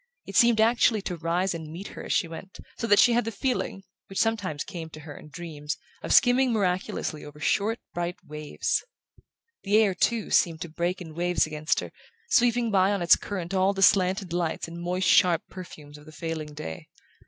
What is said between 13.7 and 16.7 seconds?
the slanted lights and moist sharp perfumes of the failing